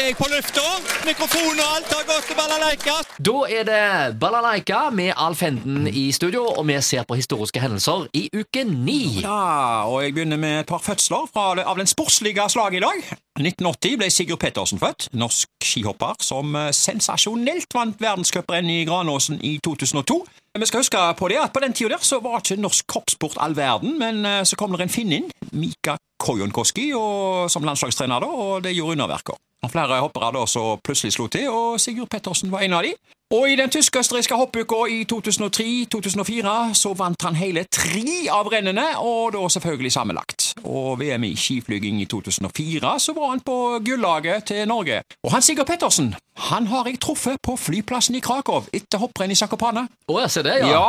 er 0.00 0.06
jeg 0.10 0.16
på 0.18 0.26
lufta. 0.30 0.62
Mikrofon 1.06 1.58
og 1.62 1.68
alt 1.76 1.92
har 1.94 2.04
gått 2.08 2.26
til 2.28 2.36
balalaika. 2.38 2.94
Da 3.28 3.34
er 3.52 3.66
det 3.68 4.18
Balalaika 4.20 4.80
med 4.94 5.12
Alf 5.16 5.40
Henden 5.44 5.86
i 5.88 6.06
studio, 6.12 6.44
og 6.58 6.66
vi 6.68 6.76
ser 6.84 7.06
på 7.08 7.16
historiske 7.18 7.60
hendelser 7.62 8.06
i 8.16 8.26
uke 8.34 8.64
ni. 8.68 9.20
Ja, 9.22 9.84
og 9.88 10.02
jeg 10.04 10.14
begynner 10.16 10.40
med 10.40 10.60
et 10.64 10.70
par 10.70 10.82
fødsler 10.84 11.28
fra, 11.32 11.46
av 11.64 11.78
den 11.80 11.86
sportslige 11.90 12.48
slaget 12.52 12.80
i 12.80 12.84
dag. 12.84 13.04
1980 13.40 13.96
ble 14.00 14.10
Sigurd 14.10 14.40
Pettersen 14.40 14.80
født, 14.80 15.08
norsk 15.12 15.48
skihopper 15.64 16.16
som 16.24 16.54
eh, 16.56 16.70
sensasjonelt 16.72 17.74
vant 17.76 18.00
verdenscuprennet 18.00 18.82
i 18.82 18.86
Granåsen 18.88 19.40
i 19.44 19.58
2002. 19.64 20.20
Vi 20.56 20.66
skal 20.70 20.80
huske 20.80 21.00
på 21.18 21.28
det 21.28 21.36
at 21.42 21.52
på 21.52 21.60
den 21.60 21.74
tida 21.76 21.92
der 21.96 22.04
så 22.04 22.16
var 22.24 22.40
ikke 22.40 22.56
norsk 22.60 22.86
kroppssport 22.88 23.36
all 23.44 23.56
verden, 23.58 23.98
men 24.00 24.24
eh, 24.24 24.42
så 24.48 24.56
kom 24.56 24.72
det 24.72 24.86
en 24.86 24.92
finn 24.92 25.12
inn, 25.12 25.28
Mika 25.52 25.98
Kojonkoski, 26.22 26.90
og- 26.96 27.50
som 27.52 27.64
landslagstrener, 27.68 28.20
da, 28.24 28.26
og 28.26 28.62
det 28.64 28.72
gjorde 28.76 28.96
underverker. 28.96 29.36
Flere 29.72 30.00
hoppere 30.00 30.32
da 30.36 30.46
så 30.46 30.76
plutselig 30.84 31.12
slo 31.16 31.26
til, 31.32 31.48
og 31.50 31.80
Sigurd 31.80 32.08
Pettersen 32.12 32.52
var 32.52 32.64
en 32.66 32.72
av 32.78 32.82
de. 32.86 32.94
Og 33.34 33.48
i 33.50 33.56
den 33.58 33.70
tysk-østerrikske 33.74 34.36
hoppuka 34.38 34.84
i 34.86 35.00
2003-2004 35.10 36.52
så 36.78 36.92
vant 36.94 37.24
han 37.26 37.34
hele 37.34 37.64
tre 37.74 38.04
av 38.30 38.46
rennene, 38.52 38.84
og 39.02 39.32
da 39.34 39.42
selvfølgelig 39.50 39.92
sammenlagt. 39.92 40.46
Og 40.62 41.00
VM 41.00 41.24
i 41.26 41.32
skiflyging 41.38 41.98
i 42.02 42.06
2004 42.10 42.92
så 43.02 43.14
var 43.16 43.32
han 43.34 43.42
på 43.42 43.56
gullaget 43.86 44.44
til 44.52 44.62
Norge. 44.70 45.00
Og 45.26 45.32
han 45.34 45.42
Sigurd 45.42 45.66
Pettersen, 45.66 46.14
han 46.50 46.66
har 46.70 46.86
jeg 46.86 47.00
truffet 47.02 47.40
på 47.42 47.56
flyplassen 47.58 48.14
i 48.14 48.22
Krakow 48.22 48.68
etter 48.72 49.02
hopprenn 49.02 49.34
i 49.34 49.38
Zakopane. 49.38 49.88
Å, 50.06 50.20
jeg 50.22 50.30
ser 50.36 50.46
det, 50.46 50.60
ja. 50.62 50.70
Ja, 50.76 50.86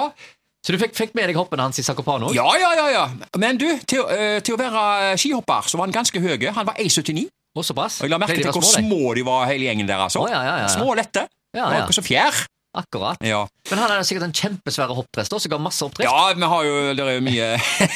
Så 0.66 0.74
du 0.76 0.80
fikk, 0.82 0.94
fikk 0.98 1.14
med 1.16 1.30
deg 1.32 1.38
hoppene 1.40 1.64
hans 1.64 1.80
i 1.80 1.86
Zakopane 1.86 2.28
òg? 2.28 2.36
ja, 2.36 2.46
ja, 2.60 2.72
ja, 2.76 2.88
ja. 2.92 3.04
Men 3.40 3.58
du, 3.58 3.66
til, 3.88 4.04
eh, 4.12 4.40
til 4.44 4.58
å 4.58 4.62
være 4.62 5.18
skihopper 5.18 5.70
så 5.70 5.80
var 5.80 5.88
han 5.88 5.96
ganske 5.96 6.20
høy. 6.22 6.50
Han 6.54 6.68
var 6.68 6.78
1,79. 6.78 7.28
Og 7.58 7.66
såpass? 7.66 8.02
Og 8.02 8.08
jeg 8.08 8.14
la 8.14 8.22
merke 8.22 8.38
til 8.38 8.54
hvor 8.54 8.68
små 8.68 9.16
de 9.18 9.26
var, 9.26 9.48
hele 9.50 9.70
gjengen 9.70 9.90
der, 9.90 10.04
altså. 10.06 10.22
Å, 10.22 10.30
ja, 10.30 10.44
ja, 10.46 10.60
ja. 10.66 10.70
Små 10.72 10.92
og 10.94 11.00
lette. 11.00 11.26
Ja, 11.56 11.66
ja. 11.66 11.82
Akkurat 11.82 11.98
som 11.98 12.06
fjær. 12.06 12.46
Akkurat. 12.78 13.18
Ja. 13.26 13.40
Men 13.72 13.80
han 13.82 13.92
er 13.96 14.04
sikkert 14.06 14.28
en 14.28 14.36
kjempesvære 14.38 14.94
hoppdress 14.94 15.32
da, 15.32 15.40
som 15.42 15.50
ga 15.50 15.58
masse 15.62 15.82
oppdrift. 15.86 16.06
Ja, 16.06 16.34
vi 16.38 16.50
har 16.52 16.68
jo, 16.68 16.76
det 16.94 17.06
er 17.06 17.16
jo 17.16 17.24
mye 17.26 17.48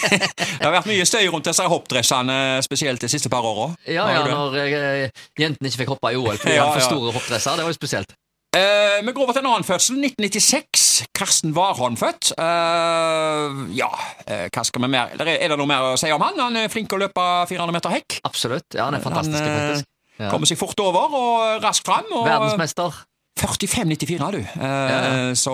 Det 0.58 0.64
har 0.64 0.74
vært 0.74 0.90
mye 0.90 1.06
støy 1.06 1.28
rundt 1.30 1.46
disse 1.52 1.68
hoppdressene, 1.74 2.38
spesielt 2.66 3.04
de 3.04 3.10
siste 3.12 3.30
par 3.30 3.46
åra. 3.46 3.70
Ja, 3.86 4.08
ja, 4.10 4.24
når 4.26 4.58
eh, 4.64 5.22
jentene 5.38 5.70
ikke 5.70 5.84
fikk 5.84 5.94
hoppe 5.94 6.14
i 6.16 6.18
OL 6.18 6.40
fordi 6.42 6.58
Ja, 6.58 6.66
hadde 6.72 6.80
for 6.80 6.88
store 6.88 7.14
hoppdresser. 7.20 7.60
Det 7.60 7.68
var 7.68 7.76
jo 7.76 7.78
spesielt. 7.78 8.16
Eh, 8.52 8.98
vi 9.06 9.12
går 9.16 9.24
over 9.24 9.36
til 9.36 9.46
en 9.46 9.52
annen 9.54 9.64
fødsel. 9.64 9.96
1996. 10.04 11.06
Karsten 11.16 11.54
Warholm 11.56 11.96
født. 11.96 12.34
Eh, 12.36 13.62
ja, 13.78 13.88
eh, 14.28 14.50
hva 14.52 14.64
skal 14.68 14.84
vi 14.84 14.90
mer 14.92 15.14
er, 15.16 15.30
er 15.38 15.54
det 15.54 15.58
noe 15.62 15.70
mer 15.70 15.94
å 15.94 16.00
si 16.00 16.12
om 16.12 16.24
han? 16.26 16.36
Han 16.36 16.60
er 16.60 16.68
flink 16.72 16.90
til 16.92 17.00
å 17.00 17.06
løpe 17.06 17.28
400 17.48 17.78
meter 17.78 17.96
hekk. 17.96 18.20
Absolutt. 18.28 18.68
Ja, 18.76 18.90
han 18.90 18.98
er 19.00 19.06
fantastisk, 19.06 19.40
Han, 19.40 19.48
eh, 19.48 19.62
faktisk. 19.62 19.88
Ja. 20.20 20.28
Kommer 20.34 20.52
seg 20.52 20.60
fort 20.60 20.84
over 20.84 21.16
og 21.16 21.64
raskt 21.64 21.88
fram. 21.88 22.12
Og 22.12 22.28
Verdensmester. 22.28 23.00
45,94, 23.42 24.32
du. 24.36 24.40
Eh, 24.40 24.70
Ja. 24.92 25.34
Så 25.36 25.54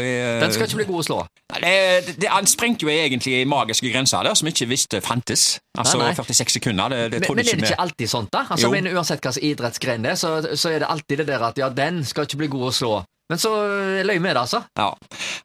eh, 0.00 0.40
Den 0.42 0.52
skal 0.52 0.66
ikke 0.68 0.80
bli 0.82 0.86
god 0.90 1.00
å 1.00 1.06
slå. 1.06 1.18
det, 1.56 2.14
det, 2.20 2.28
Han 2.28 2.46
sprengte 2.46 2.86
jo 2.86 2.92
egentlig 2.92 3.42
magiske 3.48 3.90
grenser 3.92 4.22
der 4.26 4.34
som 4.38 4.48
ikke 4.50 4.68
visste 4.70 5.00
fantes. 5.04 5.58
Altså 5.78 5.98
Nei, 5.98 6.10
nei. 6.12 6.14
46 6.18 6.56
sekunder. 6.58 6.88
Det, 6.92 7.02
det 7.12 7.20
Men, 7.28 7.36
men 7.36 7.46
er 7.46 7.60
det 7.60 7.70
ikke 7.70 7.82
alltid 7.86 8.12
sånt, 8.12 8.32
da? 8.32 8.44
Altså, 8.50 8.70
men 8.72 8.88
Uansett 8.92 9.20
hva 9.20 9.32
slags 9.32 9.42
idrettsgren 9.44 10.04
det 10.06 10.14
er, 10.14 10.20
så, 10.20 10.32
så 10.56 10.72
er 10.74 10.84
det 10.84 10.88
alltid 10.92 11.22
det 11.24 11.28
der 11.32 11.44
at 11.50 11.58
ja, 11.60 11.68
den 11.72 12.02
skal 12.04 12.28
ikke 12.28 12.42
bli 12.44 12.50
god 12.56 12.68
å 12.70 12.74
slå. 12.74 12.94
Men 13.30 13.40
så 13.42 13.50
eh, 13.66 14.02
løy 14.06 14.18
vi 14.20 14.28
det, 14.28 14.38
altså. 14.38 14.60
Ja. 14.78 14.92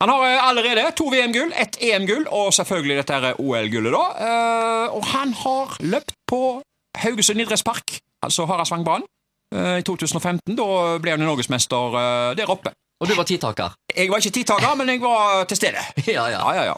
Han 0.04 0.12
har 0.14 0.36
allerede 0.50 0.92
to 0.98 1.08
VM-gull, 1.14 1.54
ett 1.58 1.80
EM-gull 1.82 2.28
og 2.30 2.52
selvfølgelig 2.54 3.00
dette 3.02 3.34
OL-gullet. 3.42 3.96
da. 3.96 4.04
Eh, 4.28 4.98
og 4.98 5.08
han 5.14 5.34
har 5.42 5.78
løpt 5.82 6.14
på 6.30 6.62
Haugesund 7.02 7.42
idrettspark, 7.42 7.98
altså 8.22 8.46
Haraldsvangbanen, 8.50 9.08
eh, 9.08 9.21
i 9.52 9.84
2015. 9.88 10.56
Da 10.58 10.70
ble 11.04 11.16
han 11.16 11.26
norgesmester 11.26 11.98
eh, 12.00 12.30
der 12.40 12.52
oppe. 12.52 12.74
Og 13.02 13.10
du 13.10 13.16
var 13.18 13.26
tidtaker. 13.26 13.74
Jeg 13.98 14.12
var 14.12 14.22
ikke 14.22 14.34
tidtaker, 14.36 14.76
men 14.78 14.90
jeg 14.94 15.02
var 15.02 15.48
til 15.50 15.58
stede. 15.58 15.82
ja, 16.18 16.28
ja. 16.30 16.42
Ja, 16.54 16.64
ja. 16.70 16.76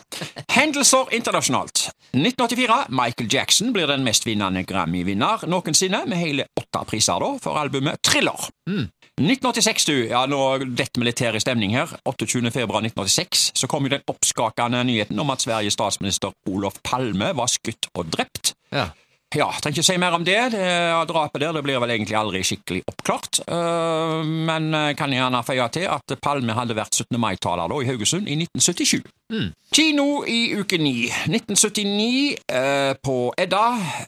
Hendelser 0.56 1.12
internasjonalt. 1.12 1.90
1984. 2.14 2.86
Michael 2.96 3.28
Jackson 3.34 3.74
blir 3.76 3.90
den 3.92 4.06
mest 4.08 4.26
vinnende 4.26 4.64
Grammy-vinner 4.64 5.44
noensinne, 5.52 6.04
med 6.08 6.22
hele 6.22 6.46
åtte 6.60 6.86
priser 6.88 7.20
da, 7.20 7.34
for 7.44 7.60
albumet 7.60 8.00
Thriller. 8.06 8.48
1986, 8.70 9.86
du. 9.90 9.96
Ja, 10.14 10.24
nå 10.30 10.40
detter 10.64 11.02
vi 11.02 11.10
litt 11.10 11.22
her 11.26 11.36
i 11.36 11.44
stemning 11.44 11.76
her. 11.76 11.92
28. 12.08 12.40
februar 12.56 12.86
1986 12.86 13.50
så 13.60 13.68
kom 13.70 13.90
jo 13.90 13.94
den 13.98 14.08
oppskakende 14.10 14.80
nyheten 14.88 15.20
om 15.20 15.34
at 15.34 15.44
Sveriges 15.44 15.76
statsminister 15.76 16.32
Olof 16.50 16.80
Palme 16.88 17.34
var 17.36 17.52
skutt 17.52 17.92
og 17.98 18.14
drept. 18.16 18.56
ja. 18.72 18.94
Ja, 19.38 19.50
trenger 19.62 19.82
ikke 19.82 19.88
si 19.88 20.00
mer 20.02 20.18
om 20.18 20.26
det. 20.26 20.40
det 20.54 20.68
drapet 21.10 21.42
der 21.42 21.56
det 21.56 21.64
blir 21.66 21.82
vel 21.84 21.96
egentlig 21.96 22.18
aldri 22.18 22.44
skikkelig 22.46 22.84
oppklart. 22.90 23.42
Men 24.24 24.64
men 24.64 24.90
jeg 24.90 24.98
kan 25.00 25.14
gjerne 25.14 25.42
føye 25.46 25.66
til 25.74 25.90
at 25.92 26.16
Palme 26.24 26.56
hadde 26.58 26.78
vært 26.78 26.96
17. 26.98 27.20
mai-taler 27.22 27.74
i 27.82 27.88
Haugesund 27.90 28.30
i 28.30 28.38
1977. 28.40 29.04
Kino 29.74 30.06
i 30.30 30.54
uke 30.60 30.78
9. 30.78 30.92
1979 31.32 32.36
eh, 32.54 32.92
på 33.02 33.18
Edda 33.40 33.64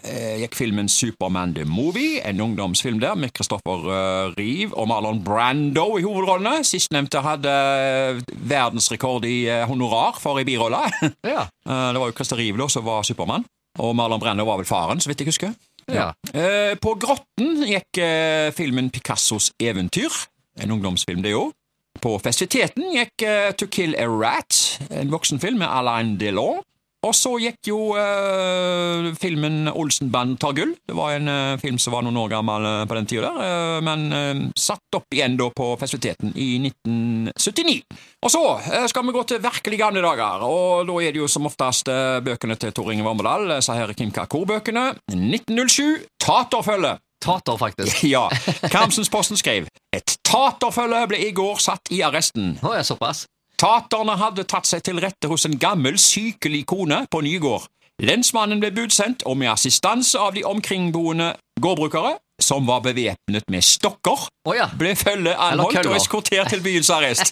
eh, 0.05 0.35
gikk 0.43 0.57
filmen 0.59 0.89
Superman 0.91 1.55
the 1.55 1.65
Movie, 1.65 2.19
en 2.21 2.43
ungdomsfilm 2.45 2.99
der 3.01 3.17
med 3.17 3.33
Christopher 3.33 3.87
eh, 3.89 4.35
Reeve 4.37 4.77
og 4.77 4.89
Marlon 4.91 5.23
Brando 5.25 5.87
i 5.97 6.05
hovedrollene. 6.05 6.61
Sistnevnte 6.67 7.23
hadde 7.25 7.55
eh, 7.55 8.21
verdensrekord 8.53 9.25
i 9.25 9.39
eh, 9.49 9.65
honorar 9.69 10.21
for 10.21 10.41
ei 10.41 10.45
birolle. 10.47 10.83
ja. 11.35 11.47
Eh, 11.47 11.87
det 11.95 12.01
var 12.03 12.11
jo 12.11 12.17
Christer 12.19 12.41
Reeve 12.41 12.69
som 12.69 12.85
var 12.85 13.07
Supermann. 13.07 13.47
Og 13.83 13.95
Marlon 13.97 14.21
Brando 14.21 14.45
var 14.47 14.61
vel 14.61 14.69
faren, 14.69 15.01
så 15.01 15.11
vidt 15.11 15.23
jeg 15.23 15.33
husker. 15.33 15.55
Ja. 15.91 16.11
Eh, 16.33 16.73
på 16.81 16.95
Grotten 17.01 17.61
gikk 17.67 17.99
eh, 18.01 18.49
filmen 18.55 18.89
Picassos 18.93 19.51
eventyr, 19.61 20.13
en 20.61 20.73
ungdomsfilm 20.77 21.21
det 21.25 21.35
òg. 21.37 21.53
På 22.01 22.17
festiviteten 22.19 22.89
gikk 22.95 23.25
eh, 23.25 23.51
To 23.59 23.67
Kill 23.71 23.95
a 23.99 24.07
Rat, 24.09 24.79
en 24.89 25.13
voksenfilm 25.13 25.61
med 25.61 25.69
Alain 25.69 26.15
Delon. 26.19 26.63
Og 27.05 27.13
så 27.13 27.35
gikk 27.37 27.69
jo 27.69 27.77
eh, 27.99 29.11
filmen 29.21 29.69
Olsenband 29.69 30.39
tar 30.41 30.55
gull. 30.57 30.71
Det 30.87 30.95
var 30.97 31.13
en 31.19 31.29
eh, 31.29 31.57
film 31.61 31.77
som 31.81 31.93
var 31.93 32.05
noen 32.05 32.17
år 32.17 32.31
gammel 32.33 32.65
eh, 32.65 32.81
på 32.89 32.97
den 32.97 33.09
tida 33.09 33.29
der, 33.29 33.45
eh, 33.45 33.83
men 33.85 34.05
eh, 34.15 34.41
satt 34.57 34.97
opp 34.97 35.13
igjen 35.13 35.37
da 35.37 35.51
på 35.53 35.67
festiviteten 35.81 36.33
i 36.33 36.55
1979. 36.65 37.77
Og 38.25 38.33
så 38.33 38.43
eh, 38.71 38.87
skal 38.89 39.05
vi 39.05 39.15
gå 39.15 39.23
til 39.29 39.43
virkelig 39.43 39.81
gamle 39.83 40.01
dager, 40.05 40.45
og 40.49 40.89
da 40.89 40.97
er 41.05 41.13
det 41.13 41.21
jo 41.21 41.29
som 41.31 41.45
oftest 41.49 41.91
bøkene 42.25 42.57
til 42.59 42.73
Tor 42.75 42.89
Inge 42.93 43.05
Vormedal, 43.05 43.49
disse 43.57 43.75
her 43.77 43.93
Kim 43.97 44.13
Kakor-bøkene. 44.15 44.89
1907, 45.13 46.07
Taterfølge. 46.25 46.97
Tater, 47.25 47.57
faktisk. 47.57 48.03
Ja, 48.15 48.27
Karmsensposten 48.69 49.37
skrev 49.39 49.69
Et 49.95 50.17
taterfølge 50.27 51.05
ble 51.09 51.21
i 51.25 51.31
går 51.33 51.61
satt 51.63 51.89
i 51.93 52.01
arresten. 52.05 52.57
Å, 52.61 52.75
ja, 52.77 52.83
såpass. 52.85 53.25
Taterne 53.55 54.17
hadde 54.19 54.43
tatt 54.43 54.67
seg 54.67 54.83
til 54.83 54.99
rette 54.99 55.29
hos 55.31 55.45
en 55.47 55.55
gammel, 55.59 55.95
sykelig 56.01 56.65
kone 56.67 57.05
på 57.11 57.23
Nygård. 57.23 57.69
Lensmannen 58.03 58.59
ble 58.59 58.73
budsendt, 58.75 59.23
og 59.23 59.37
med 59.39 59.53
assistanse 59.53 60.19
av 60.19 60.33
de 60.35 60.43
omkringboende 60.43 61.31
gårdbrukere, 61.63 62.17
som 62.43 62.65
var 62.67 62.81
bevæpnet 62.83 63.45
med 63.47 63.63
stokker, 63.63 64.25
oh 64.43 64.55
ja. 64.57 64.65
ble 64.75 64.91
følget 64.99 65.39
anholdt 65.39 65.87
og 65.87 65.95
eskortert 65.95 66.51
til 66.51 66.59
byens 66.65 66.89
arrest. 66.91 67.31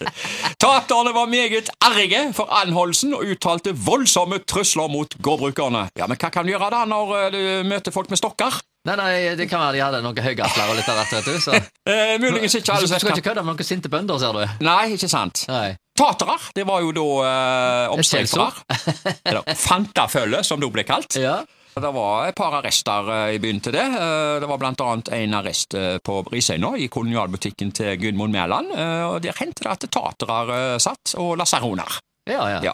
Taterne 0.64 1.12
var 1.12 1.28
meget 1.28 1.68
arge 1.84 2.22
for 2.38 2.48
anholdelsen 2.62 3.12
og 3.18 3.28
uttalte 3.34 3.76
voldsomme 3.76 4.40
trusler 4.48 4.88
mot 4.88 5.20
gårdbrukerne. 5.20 5.90
Ja, 6.00 6.08
Men 6.08 6.16
hva 6.16 6.32
kan 6.32 6.48
du 6.48 6.54
gjøre 6.54 6.72
da 6.72 6.86
når 6.88 7.14
eh, 7.20 7.28
du 7.36 7.68
møter 7.68 7.92
folk 7.92 8.08
med 8.14 8.24
stokker? 8.24 8.64
Nei, 8.88 8.96
nei, 9.00 9.12
det 9.40 9.52
kan 9.52 9.60
være 9.64 9.76
de 9.76 9.84
hadde 9.84 10.02
noen 10.04 10.24
høygasler 10.24 10.72
og 10.72 10.80
litt 10.80 10.88
av 10.92 10.98
hvert, 11.02 11.14
vet 11.20 11.28
du. 11.28 11.44
Så. 11.44 11.60
Eh, 11.84 12.16
muligens 12.24 12.56
ikke 12.56 12.80
Du 12.80 12.88
skal 12.88 13.12
ikke 13.12 13.30
kødde 13.30 13.44
med 13.44 13.58
noen 13.58 13.68
sinte 13.68 13.92
bønder, 13.92 14.20
ser 14.24 14.40
du. 14.40 14.64
Nei, 14.64 14.94
ikke 14.96 15.12
sant. 15.12 15.44
Nei. 15.52 15.74
Tatere, 15.98 16.38
det 16.58 16.64
var 16.66 16.82
jo 16.82 16.92
da 16.96 17.04
eh, 17.30 18.02
skjellsord. 18.02 18.64
Eller 19.30 19.44
Fantafølge, 19.60 20.44
som 20.48 20.60
det 20.64 20.72
ble 20.74 20.84
kalt. 20.88 21.20
Ja. 21.22 21.42
Det 21.74 21.90
var 21.90 22.28
et 22.30 22.36
par 22.38 22.54
arrester 22.60 23.08
eh, 23.14 23.36
i 23.36 23.40
byen 23.42 23.60
til 23.66 23.74
det. 23.74 23.84
Eh, 23.98 24.40
Det 24.42 24.50
var 24.50 24.60
blant 24.62 24.82
annet 24.86 25.10
en 25.18 25.34
arrest 25.40 25.74
eh, 25.78 25.98
på 26.06 26.20
Risøyna, 26.30 26.74
i 26.78 26.88
kolonialbutikken 26.94 27.72
til 27.78 27.98
Gudmund 28.02 28.34
Mæland. 28.34 28.74
Og 29.10 29.20
der 29.26 29.38
hendte 29.40 29.66
det 29.66 29.72
at 29.74 29.88
tatere 29.94 30.80
satt, 30.82 31.16
og 31.22 31.38
lasaroner. 31.42 32.00
Ja, 32.30 32.46
ja. 32.56 32.60
Ja. 32.72 32.74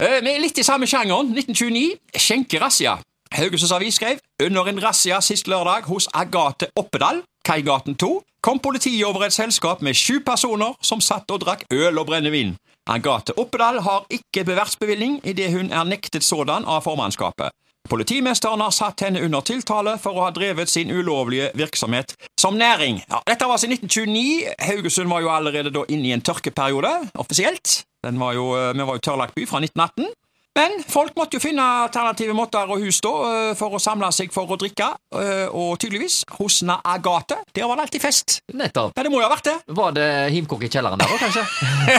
Litt 0.44 0.60
i 0.60 0.64
samme 0.66 0.86
sjangeren. 0.88 1.32
1929. 1.36 1.98
Skjenkerazia. 2.20 2.98
Haugesunds 3.34 3.72
Avis 3.72 3.94
skrev 3.94 4.18
under 4.46 4.68
en 4.70 4.82
razzia 4.82 5.16
sist 5.20 5.48
lørdag 5.50 5.88
hos 5.88 6.06
Agathe 6.14 6.68
Oppedal, 6.76 7.22
Kaigaten 7.44 7.96
2, 7.98 8.22
kom 8.42 8.60
politiet 8.62 9.02
over 9.06 9.24
et 9.26 9.34
selskap 9.34 9.82
med 9.82 9.98
sju 9.98 10.20
personer 10.26 10.76
som 10.82 11.02
satt 11.02 11.34
og 11.34 11.42
drakk 11.42 11.64
øl 11.74 11.98
og 11.98 12.06
brennevin. 12.06 12.54
Agathe 12.86 13.34
Oppedal 13.40 13.80
har 13.82 14.06
ikke 14.10 14.44
bevertsbevilling 14.46 15.18
idet 15.26 15.50
hun 15.50 15.72
er 15.72 15.90
nektet 15.90 16.22
sådan 16.22 16.62
av 16.62 16.84
formannskapet. 16.86 17.50
Politimesteren 17.90 18.62
har 18.62 18.70
satt 18.72 19.02
henne 19.02 19.20
under 19.26 19.42
tiltale 19.44 19.98
for 20.00 20.14
å 20.14 20.28
ha 20.28 20.30
drevet 20.32 20.70
sin 20.70 20.92
ulovlige 20.94 21.50
virksomhet 21.58 22.14
som 22.40 22.54
næring. 22.54 23.02
Ja, 23.10 23.18
dette 23.26 23.48
var 23.48 23.58
altså 23.58 23.66
i 23.66 23.74
1929. 23.74 24.54
Haugesund 24.70 25.10
var 25.10 25.26
jo 25.26 25.34
allerede 25.34 25.74
da 25.74 25.82
inne 25.88 26.08
i 26.08 26.14
en 26.14 26.22
tørkeperiode, 26.24 26.94
offisielt. 27.18 27.82
Var 28.04 28.36
jo, 28.36 28.52
vi 28.54 28.86
var 28.86 28.94
jo 28.94 29.02
tørrlagt 29.04 29.34
by 29.34 29.48
fra 29.48 29.60
1918. 29.64 30.12
Men 30.54 30.76
folk 30.86 31.16
måtte 31.18 31.34
jo 31.34 31.42
finne 31.42 31.64
alternative 31.88 32.34
måter 32.38 32.70
og 32.70 32.78
hus 32.84 33.00
da, 33.02 33.10
eh, 33.50 33.54
for 33.58 33.74
å 33.74 33.80
samle 33.82 34.06
seg 34.14 34.30
for 34.34 34.46
å 34.46 34.58
drikke, 34.60 34.86
eh, 35.18 35.48
og 35.50 35.78
tydeligvis, 35.82 36.20
hos 36.38 36.60
Na 36.62 36.76
Agate, 36.86 37.40
der 37.56 37.66
var 37.66 37.74
det 37.80 37.86
alltid 37.88 38.00
fest. 38.04 38.36
Nettopp. 38.54 38.92
Ja, 38.96 39.02
det 39.02 39.10
må 39.10 39.18
jo 39.18 39.26
ha 39.26 39.32
vært 39.34 39.48
det. 39.50 39.56
Var 39.74 39.92
det 39.96 40.06
himkok 40.30 40.62
i 40.62 40.68
kjelleren 40.70 40.98
der 41.02 41.10
òg, 41.10 41.18
kanskje? 41.18 41.42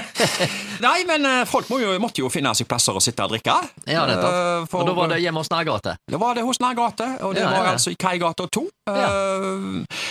Nei, 0.85 1.03
men 1.07 1.25
eh, 1.27 1.41
folk 1.51 1.67
må 1.71 1.81
jo, 1.81 1.91
måtte 1.99 2.23
jo 2.23 2.29
finne 2.31 2.53
seg 2.55 2.67
plasser 2.71 2.95
å 2.95 3.03
sitte 3.03 3.23
og 3.27 3.33
drikke. 3.35 3.57
Ja, 3.91 4.05
nettopp. 4.07 4.69
For- 4.71 4.85
Og 4.85 4.87
da 4.87 4.95
var 5.01 5.11
det 5.11 5.19
hjemme 5.23 5.43
hos 5.43 5.51
Nærgate. 5.51 5.97
Da 6.11 6.17
var 6.21 6.35
det 6.39 6.43
hos 6.47 6.59
Nærgate, 6.63 7.09
og 7.27 7.35
det 7.35 7.43
Ja, 7.43 7.51
var 7.51 7.65
ja. 7.67 7.75
altså 7.75 7.91
i 7.91 7.99
Kaigata 7.99 8.47
2. 8.47 8.65
Ja. 8.87 9.09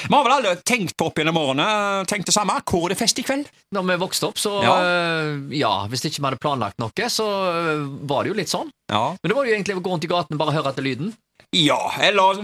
Vi 0.05 0.13
har 0.13 0.25
vel 0.27 0.33
alle 0.37 0.57
tenkt 0.67 0.97
på 0.99 1.07
opp 1.09 1.17
gjennom 1.21 1.37
årene, 1.41 1.67
tenkt 2.11 2.27
det 2.29 2.35
samme. 2.37 2.57
Hvor 2.69 2.87
er 2.89 2.95
det 2.95 2.99
fest 3.01 3.19
i 3.21 3.25
kveld? 3.25 3.49
Når 3.75 3.87
vi 3.89 3.97
vokste 4.05 4.29
opp, 4.29 4.37
så 4.41 4.53
Ja. 4.65 4.77
ja. 5.55 5.75
hvis 5.89 6.05
ikke 6.05 6.21
vi 6.21 6.29
hadde 6.29 6.41
planlagt 6.43 6.79
noe, 6.83 7.09
så 7.09 7.25
var 8.05 8.25
det 8.25 8.33
jo 8.34 8.34
litt 8.39 8.53
sånn. 8.53 8.71
Ja. 8.93 9.15
Men 9.23 9.31
da 9.31 9.37
var 9.39 9.49
jo 9.49 9.55
egentlig 9.55 9.77
å 9.79 9.83
gå 9.85 9.93
rundt 9.95 10.07
i 10.07 10.11
gaten 10.11 10.37
og 10.37 10.43
bare 10.43 10.55
høre 10.57 10.73
etter 10.73 10.87
lyden. 10.87 11.15
Ja, 11.55 11.77
eller 12.03 12.41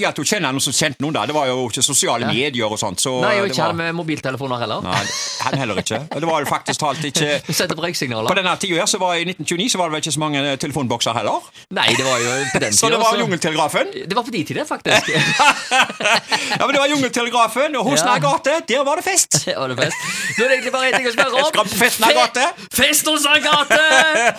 ja, 0.00 0.08
du 0.16 0.22
kjenner 0.24 0.54
noen 0.56 0.62
som 0.64 0.72
kjente 0.72 1.02
noen 1.04 1.12
der. 1.12 1.26
Det 1.28 1.34
var 1.36 1.50
jo 1.50 1.66
ikke 1.68 1.82
sosiale 1.84 2.24
Ja. 2.24 2.30
medier 2.32 2.64
og 2.72 2.78
sånt. 2.80 2.96
Så 3.02 3.10
Nei, 3.20 3.34
og 3.42 3.50
ikke 3.50 3.60
var, 3.60 3.74
med 3.76 3.92
mobiltelefoner 3.98 4.58
heller. 4.62 4.80
Nei, 4.80 5.02
han 5.44 5.58
heller 5.60 5.76
ikke. 5.82 5.98
Det 6.08 6.24
var 6.30 6.40
jo 6.40 6.48
faktisk 6.48 6.80
talt 6.80 7.04
ikke 7.04 7.28
Du 7.46 7.52
setter 7.52 7.76
på 7.76 7.84
På 8.32 8.36
denne 8.38 8.54
tida 8.56 8.78
her, 8.80 8.86
så 8.88 8.96
var 9.02 9.18
I 9.20 9.26
1929 9.28 9.68
så 9.74 9.78
var 9.82 9.90
det 9.90 9.92
vel 9.98 10.00
ikke 10.06 10.14
så 10.16 10.22
mange 10.24 10.40
eh, 10.52 10.56
telefonbokser 10.64 11.12
heller. 11.18 11.44
Nei, 11.76 11.90
det 11.98 12.06
var 12.08 12.16
jo 12.24 12.32
på 12.54 12.62
den 12.64 12.72
Så 12.80 12.88
det 12.88 13.00
var 13.04 13.12
så- 13.12 13.20
Jungeltelegrafen. 13.20 13.92
Det 14.08 14.16
var 14.16 14.24
på 14.24 14.32
de 14.32 14.44
tider, 14.48 14.64
faktisk. 14.64 15.12
Ja, 16.58 16.64
men 16.64 16.72
det 16.72 16.80
var 16.80 16.88
Jungeltelegrafen, 16.88 17.76
og 17.76 17.84
hos 17.90 18.00
Ja. 18.00 18.14
Nærgate, 18.14 18.56
der 18.68 18.84
var 18.88 18.96
det 18.96 19.04
fest. 19.04 19.42
Det 19.44 19.54
var 19.60 19.68
det 19.68 19.76
fest. 19.82 20.08
Nå 20.38 20.44
er 20.44 20.48
det 20.48 20.56
egentlig 20.56 20.72
bare 20.72 20.88
én 20.88 20.96
ting 20.96 21.08
å 21.08 21.14
spørre 21.18 21.36
om. 21.42 21.52
skal 21.52 21.68
på 21.68 21.78
fest 21.84 22.00
Nagate? 22.00 22.48
Fe 22.72 22.82
Fest 22.84 23.08
hos 23.12 23.28
Nagate! 23.28 23.84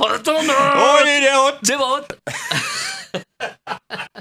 Du 0.01 0.33
det 0.33 0.45
nå? 0.49 0.59
Oi, 0.89 1.15
det 1.21 1.29
er 1.29 1.37
hot! 1.37 1.61
Det 1.61 1.77
var 1.77 2.05